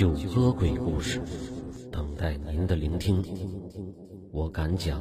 [0.00, 1.20] 九个鬼故事
[1.92, 3.22] 等待您的聆听。
[4.32, 4.98] 我敢讲，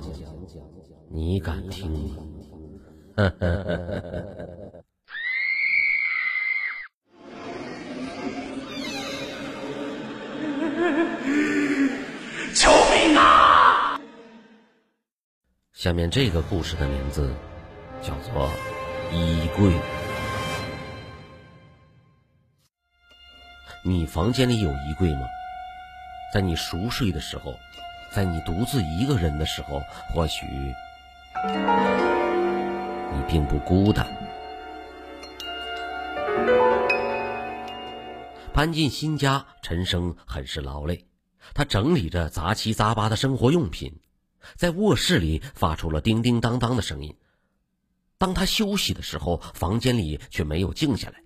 [1.09, 2.17] 你敢听吗？
[12.53, 14.01] 救命啊！
[15.71, 17.33] 下面这个故事的名字
[18.01, 18.49] 叫做
[19.15, 19.69] 《衣柜》。
[23.81, 25.25] 你房间里有衣柜吗？
[26.33, 27.57] 在你熟睡的时候，
[28.11, 29.81] 在你独自一个人的时候，
[30.13, 30.45] 或许
[33.13, 34.05] 你并不孤单。
[38.53, 41.07] 搬进新家，陈生很是劳累。
[41.53, 44.01] 他整理着杂七杂八的生活用品，
[44.55, 47.15] 在卧室里发出了叮叮当当的声音。
[48.17, 51.23] 当他休息的时候，房间里却没有静下来，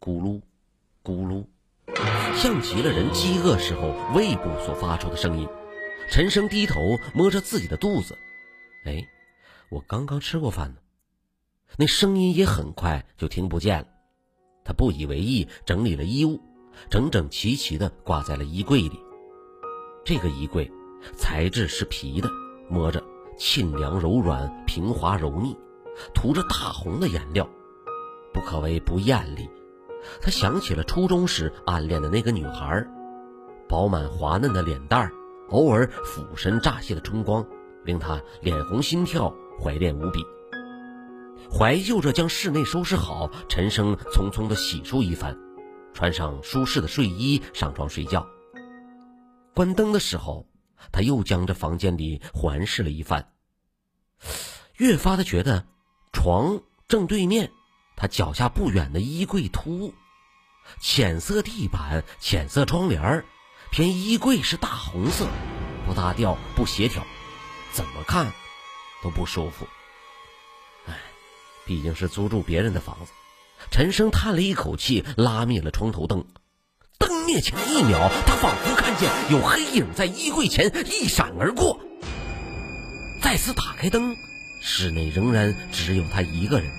[0.00, 0.40] 咕噜，
[1.04, 1.44] 咕噜。
[2.34, 5.48] 像极了人饥饿时候胃部所发出的声音。
[6.10, 8.16] 陈生低头摸着自己的肚子，
[8.86, 9.06] 哎，
[9.68, 10.76] 我刚刚吃过饭呢。
[11.76, 13.86] 那声音也很快就听不见了。
[14.64, 16.40] 他不以为意，整理了衣物，
[16.88, 18.98] 整整齐齐地挂在了衣柜里。
[20.02, 20.70] 这个衣柜
[21.14, 22.30] 材质是皮的，
[22.70, 23.04] 摸着
[23.36, 25.54] 沁凉柔软、平滑柔腻，
[26.14, 27.46] 涂着大红的颜料，
[28.32, 29.46] 不可谓不艳丽。
[30.20, 32.86] 他想起了初中时暗恋的那个女孩，
[33.68, 35.12] 饱满滑嫩的脸蛋儿，
[35.50, 37.46] 偶尔俯身乍泄的春光，
[37.84, 40.24] 令他脸红心跳，怀恋无比。
[41.50, 45.36] 怀旧着将室内收拾好，陈生匆匆的洗漱一番，
[45.94, 48.26] 穿上舒适的睡衣，上床睡觉。
[49.54, 50.46] 关灯的时候，
[50.92, 53.32] 他又将这房间里环视了一番，
[54.76, 55.64] 越发的觉得
[56.12, 57.50] 床正对面。
[57.98, 59.92] 他脚下不远的衣柜突兀，
[60.80, 63.24] 浅色地板、浅色窗帘
[63.72, 65.26] 偏衣柜是大红色，
[65.84, 67.04] 不搭调、不协调，
[67.72, 68.32] 怎么看
[69.02, 69.66] 都不舒服。
[70.86, 70.94] 哎，
[71.66, 73.10] 毕竟是租住别人的房子。
[73.72, 76.24] 陈生叹了一口气，拉灭了床头灯。
[76.98, 81.80] 灯灭前一秒，他仿佛看见有黑影在衣柜前一闪而过。
[83.20, 84.16] 再次打开灯，
[84.62, 86.70] 室内仍然只有他一个人。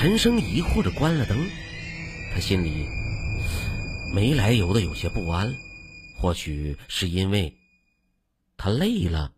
[0.00, 1.46] 陈生疑惑着关了灯，
[2.32, 2.88] 他心里
[4.14, 5.54] 没来由的有些不安，
[6.18, 7.54] 或许是因为
[8.56, 9.34] 他累了、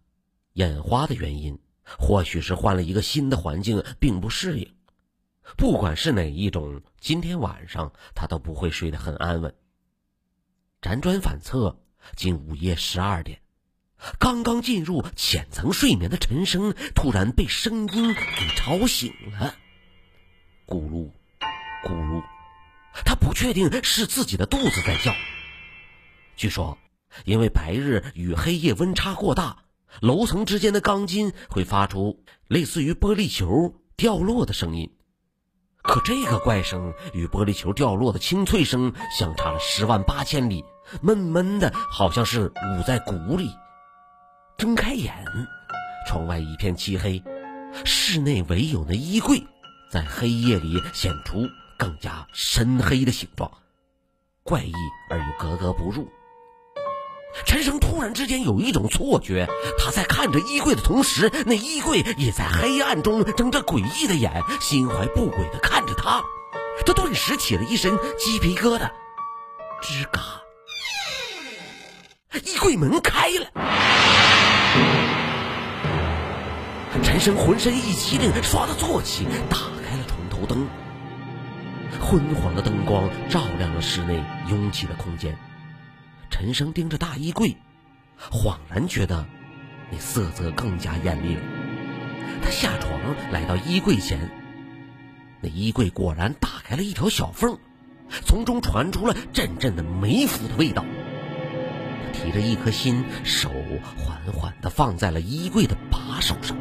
[0.53, 1.59] 眼花的原因，
[1.99, 4.73] 或许是换了一个新的环境并不适应。
[5.57, 9.53] 不管是哪一种，今天晚上他都不会睡得很安稳。
[10.81, 11.81] 辗转反侧，
[12.15, 13.41] 近午夜十二点，
[14.21, 19.57] 刚刚进入浅层睡眠的陈生突然被声音给吵醒了。
[20.73, 21.11] 咕噜，
[21.85, 22.23] 咕噜，
[23.05, 25.13] 他不确定是自己的肚子在叫。
[26.35, 26.79] 据说，
[27.27, 29.65] 因为白日与黑夜温差过大，
[30.01, 34.91] 楼层之间的钢筋会发出类似于玻璃球掉落的声音。
[35.83, 40.65] 可这个怪声与玻璃球掉落的清脆声相差了十万八千里，
[41.03, 43.51] 闷闷的，好像是捂在鼓里。
[44.57, 45.23] 睁开眼，
[46.09, 47.23] 窗外一片漆黑，
[47.85, 49.47] 室内唯有那衣柜。
[49.93, 53.53] 在黑夜里显出更加深黑的形状，
[54.43, 54.73] 怪异
[55.11, 56.11] 而又格格不入。
[57.45, 59.47] 陈生突然之间有一种错觉，
[59.79, 66.25] 他在看着衣柜的同时，那衣柜也在黑暗中睁着诡异的眼，心怀不轨的看着他。
[66.87, 68.91] 他顿时起了一身鸡皮疙瘩，
[69.83, 70.41] 吱嘎，
[72.47, 73.47] 衣柜门开了。
[77.03, 79.59] 陈生浑身一激灵，唰的坐起，打。
[80.47, 80.67] 灯，
[82.01, 85.37] 昏黄的灯光照亮了室内拥挤的空间。
[86.31, 87.57] 陈生盯着大衣柜，
[88.31, 89.27] 恍然觉得
[89.91, 91.43] 那色泽更加艳丽了。
[92.43, 92.99] 他下床
[93.31, 94.31] 来到衣柜前，
[95.41, 97.59] 那衣柜果然打开了一条小缝，
[98.25, 100.85] 从中传出了阵阵的霉腐的味道。
[102.05, 103.51] 他提着一颗心，手
[103.97, 106.57] 缓缓地放在了衣柜的把手上，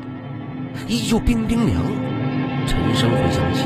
[0.88, 2.21] 依旧冰冰凉。
[2.68, 3.64] 陈生回想起，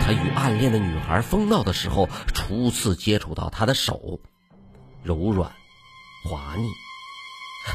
[0.00, 4.20] 他与暗恋的女孩疯闹的时候，初次接触到她的手，
[5.02, 5.52] 柔软、
[6.24, 6.68] 滑腻。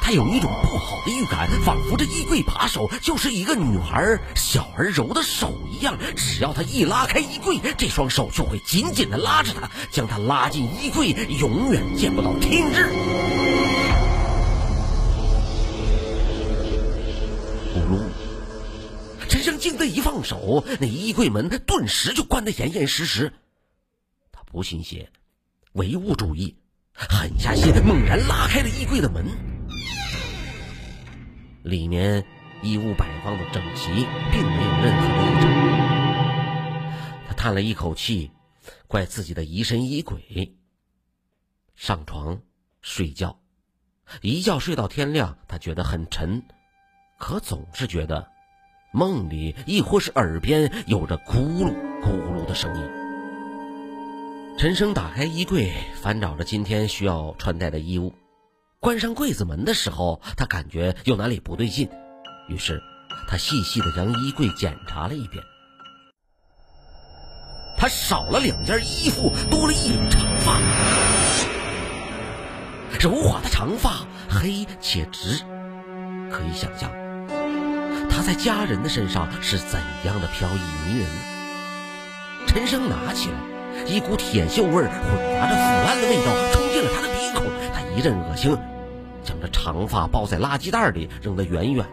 [0.02, 5.98] 他有一种不好的预感，仿佛这衣柜把手就是一个女孩小而柔的手一样。
[6.16, 11.10] 只要他一拉开衣柜，这双手就会紧紧地拉着他，将他拉进衣柜，
[11.40, 13.33] 永远见不到天日。
[19.84, 23.34] 这一放手，那衣柜门顿时就关得严严实实。
[24.32, 25.12] 他不信邪，
[25.74, 26.56] 唯物主义，
[26.94, 29.26] 狠下心，猛然拉开了衣柜的门。
[31.64, 32.26] 里面
[32.62, 35.52] 衣物摆放的整齐，并没有任何异常。
[37.28, 38.32] 他叹了一口气，
[38.88, 40.56] 怪自己的疑神疑鬼。
[41.76, 42.42] 上床
[42.82, 43.38] 睡觉，
[44.22, 46.42] 一觉睡到天亮，他觉得很沉，
[47.20, 48.32] 可总是觉得
[48.94, 51.74] 梦里亦或是耳边有着咕噜
[52.04, 52.84] 咕噜的声音。
[54.60, 58.14] 陈生打开衣柜，翻找着今天需要穿戴的衣物。
[58.80, 61.90] 关上柜子门的时候，他感觉有哪里不对劲，
[62.48, 62.80] 于是
[63.28, 65.44] 他细细的将衣柜检查了一遍。
[67.76, 70.60] 他少了两件衣服，多了一缕长发。
[73.00, 75.44] 柔滑的长发，黑且直，
[76.32, 76.92] 可以想象，
[78.14, 81.10] 他在家人的身上是怎样的飘逸迷人。
[82.46, 83.38] 陈生拿起来，
[83.88, 84.88] 一股铁锈味混
[85.40, 87.44] 杂着腐烂的味道冲进了他的鼻孔，
[87.74, 88.56] 他一阵恶心，
[89.24, 91.92] 将这长发包在垃圾袋里扔得远远的。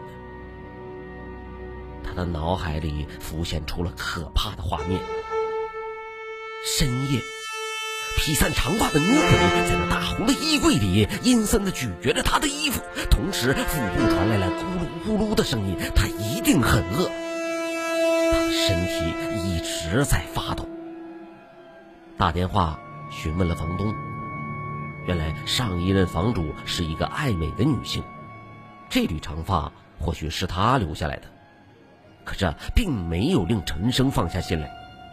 [2.03, 5.01] 他的脑海里浮现出了可怕的画面：
[6.63, 7.19] 深夜。
[8.17, 9.17] 披散长发的女鬼
[9.67, 15.75] 在那大红的衣柜里阴森的咀嚼着她的衣服，同时腹部传来了咕噜咕噜的声音。
[15.95, 17.09] 她一定很饿，
[18.31, 19.13] 她的身体
[19.43, 20.67] 一直在发抖。
[22.17, 22.79] 打电话
[23.09, 23.93] 询问了房东，
[25.07, 28.03] 原来上一任房主是一个爱美的女性，
[28.87, 31.23] 这缕长发或许是她留下来的，
[32.23, 34.69] 可这并没有令陈生放下心来。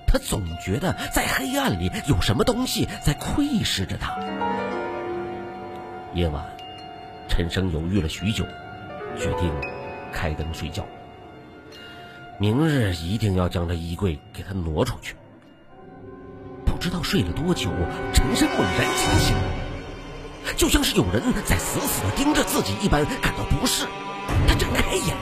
[0.08, 4.16] 他总觉得在黑暗里有什么东西在窥视着他。
[6.14, 6.44] 夜晚，
[7.28, 8.44] 陈生犹豫了许久，
[9.18, 9.52] 决定
[10.12, 10.86] 开灯睡觉。
[12.38, 15.14] 明日一定要将这衣柜给他挪出去。
[16.64, 17.70] 不知道睡了多久，
[18.14, 19.36] 陈生猛然惊醒，
[20.56, 23.84] 就像是有人在死死的盯着自己一般，感到不适。
[24.46, 25.16] 他睁开眼，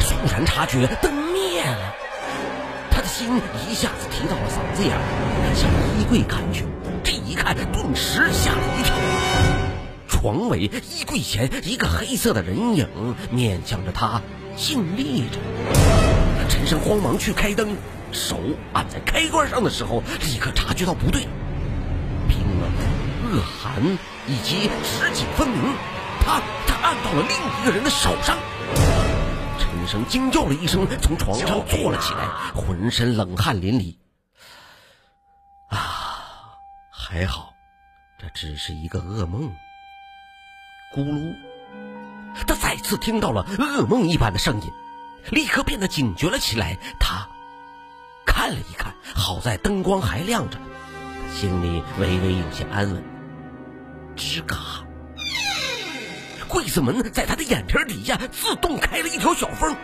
[0.00, 1.94] 倏然察觉灯灭了。
[3.20, 3.28] 心
[3.68, 4.96] 一下子提到了嗓子眼，
[5.54, 5.68] 向
[5.98, 6.64] 衣柜看去。
[7.04, 8.94] 这一看，顿时吓了一跳。
[10.08, 12.88] 床尾衣柜前，一个黑色的人影
[13.30, 14.22] 面向着他，
[14.56, 15.38] 静立着。
[16.48, 17.76] 陈生慌忙去开灯，
[18.10, 18.40] 手
[18.72, 21.20] 按在开关上的时候，立刻察觉到不对。
[22.26, 22.70] 冰冷、
[23.34, 23.82] 恶寒
[24.26, 25.60] 以及指几分明，
[26.24, 28.38] 他他按到了另一个人的手上。
[29.90, 33.96] 陈生惊叫了一声，从床上坐了起来，浑身冷汗淋漓。
[35.68, 36.54] 啊，
[36.92, 37.54] 还好，
[38.16, 39.52] 这只是一个噩梦。
[40.94, 41.34] 咕噜，
[42.46, 44.70] 他再次听到了噩梦一般的声音，
[45.32, 46.78] 立刻变得警觉了起来。
[47.00, 47.28] 他
[48.24, 50.58] 看了一看，好在灯光还亮着，
[51.34, 53.02] 心里微微有些安稳。
[54.14, 54.56] 吱嘎。
[56.50, 59.76] 柜子门在他的眼皮底下自动开了一条小缝，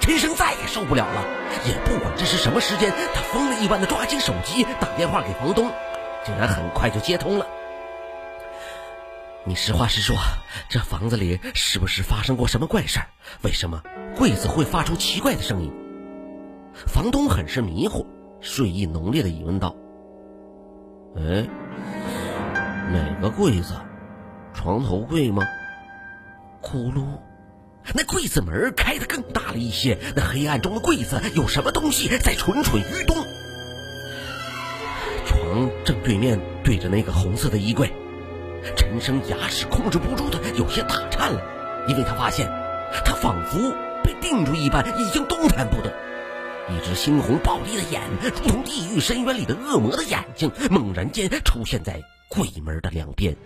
[0.00, 1.24] 陈生再也受不了了，
[1.66, 5.70] 也不管这是什么时间，他疯了一般的抓起手机打电话给房东，
[6.24, 7.46] 竟然很快就接通了。
[9.44, 10.16] 你实话实说，
[10.68, 13.06] 这房子里是不是发生过什么怪事儿？
[13.42, 13.82] 为什么
[14.16, 15.72] 柜子会发出奇怪的声音？
[16.86, 18.06] 房东很是迷糊，
[18.40, 19.76] 睡意浓烈的疑问道
[21.16, 21.46] ：“哎，
[22.90, 23.74] 哪个柜子？
[24.54, 25.44] 床头柜吗？”
[26.62, 27.04] 咕噜，
[27.94, 29.98] 那柜子门开得更大了一些。
[30.14, 33.16] 那黑暗中的柜子有什么东西在蠢蠢欲动？
[35.26, 37.92] 床正对面对着那个红色的衣柜，
[38.76, 41.40] 陈生牙齿控制不住的有些打颤了，
[41.88, 42.48] 因为他发现
[43.04, 45.92] 他仿佛被定住一般，已经动弹不得。
[46.68, 53.36] 一只猩红暴戾的眼，如同地狱深渊里的恶魔的眼睛，猛然间出现在柜门的两边。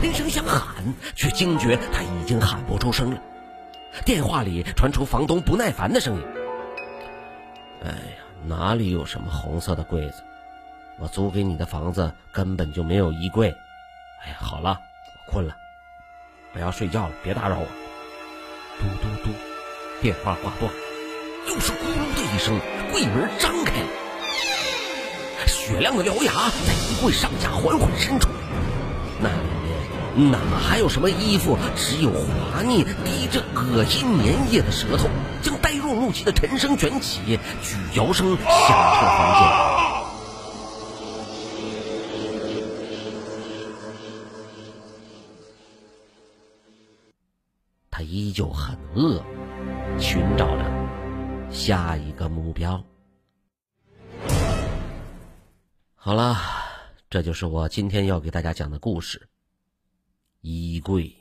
[0.00, 0.82] 陈生想喊，
[1.14, 3.20] 却惊觉他已经喊不出声了。
[4.06, 6.22] 电话里传出房东不耐烦的声音
[7.84, 10.22] ：“哎呀，哪里有什么红色的柜子？
[10.98, 13.54] 我租给你的房子根本就没有衣柜。
[14.24, 15.54] 哎呀，好了，我困了，
[16.54, 17.66] 我要睡觉了，别打扰我。”
[18.80, 19.30] 嘟嘟嘟，
[20.00, 20.72] 电话挂断，
[21.46, 22.58] 又是咕噜的一声，
[22.90, 26.32] 柜门张开了，雪亮的獠牙
[26.66, 28.30] 在衣柜上下缓缓伸出，
[29.20, 29.28] 那。
[30.16, 31.56] 哪还有什么衣服？
[31.76, 35.08] 只有滑腻、滴着恶心粘液的舌头，
[35.40, 39.48] 将呆若木鸡的陈生卷起，举摇声响彻房间。
[47.90, 49.22] 他依旧很饿，
[49.98, 50.64] 寻找着
[51.50, 52.82] 下一个目标。
[55.94, 56.36] 好了，
[57.08, 59.26] 这就是我今天要给大家讲的故事——
[60.42, 61.20] 衣柜。